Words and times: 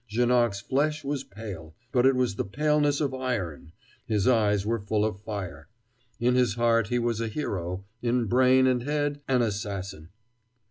Janoc's 0.09 0.61
flesh 0.61 1.03
was 1.03 1.23
pale, 1.23 1.75
but 1.91 2.07
it 2.07 2.15
was 2.15 2.33
the 2.33 2.43
paleness 2.43 3.01
of 3.01 3.13
iron, 3.13 3.71
his 4.07 4.27
eyes 4.27 4.65
were 4.65 4.79
full 4.79 5.05
of 5.05 5.21
fire. 5.21 5.67
In 6.19 6.33
his 6.33 6.55
heart 6.55 6.87
he 6.87 6.97
was 6.97 7.21
a 7.21 7.27
hero, 7.27 7.85
in 8.01 8.25
brain 8.25 8.65
and 8.65 8.81
head 8.81 9.21
an 9.27 9.43
assassin! 9.43 10.09